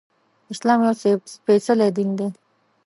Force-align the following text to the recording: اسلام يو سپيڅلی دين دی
اسلام 0.53 0.79
يو 0.85 0.93
سپيڅلی 1.33 1.89
دين 1.95 2.09
دی 2.17 2.27